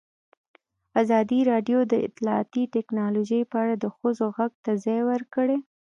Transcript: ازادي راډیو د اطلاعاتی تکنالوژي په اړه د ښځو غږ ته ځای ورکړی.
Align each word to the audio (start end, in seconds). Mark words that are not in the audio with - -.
ازادي 1.01 1.39
راډیو 1.51 1.79
د 1.91 1.93
اطلاعاتی 2.07 2.63
تکنالوژي 2.75 3.41
په 3.51 3.55
اړه 3.63 3.75
د 3.79 3.85
ښځو 3.97 4.25
غږ 4.37 4.51
ته 4.65 4.71
ځای 4.85 4.99
ورکړی. 5.11 5.57